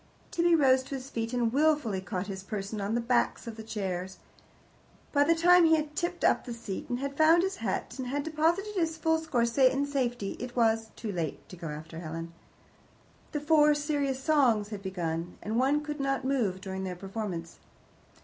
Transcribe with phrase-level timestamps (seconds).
[0.31, 3.61] Tibby rose to his feet, and wilfully caught his person on the backs of the
[3.61, 4.17] chairs.
[5.11, 8.07] By the time he had tipped up the seat and had found his hat, and
[8.07, 12.33] had deposited his full score in safety, it was "too late" to go after Helen.
[13.31, 17.59] The Four Serious Songs had begun, and one could not move during their performance.